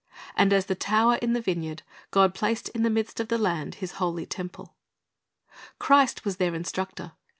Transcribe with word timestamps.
And 0.35 0.51
as 0.51 0.65
the 0.65 0.73
tower 0.73 1.17
in 1.21 1.33
the 1.33 1.41
vineyard, 1.41 1.83
God 2.09 2.33
placed 2.33 2.69
in 2.69 2.81
the 2.81 2.89
midst 2.89 3.19
of 3.19 3.27
the 3.27 3.37
land 3.37 3.75
His 3.75 3.91
holy 4.01 4.25
temple. 4.25 4.73
Christ 5.77 6.25
was 6.25 6.37
their 6.37 6.55
instructor. 6.55 7.11